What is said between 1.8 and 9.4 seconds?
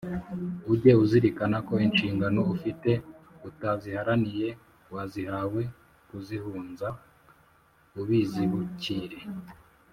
inshingano ufite Utaziharaniye wazihawe Kuzihunza ubizibukire.